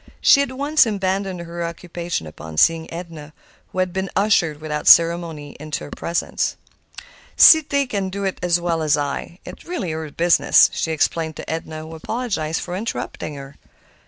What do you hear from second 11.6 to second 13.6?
who apologized for interrupting her.